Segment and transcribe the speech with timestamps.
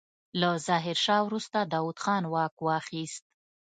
[0.39, 3.23] له ظاهرشاه وروسته داوود خان واک واخيست.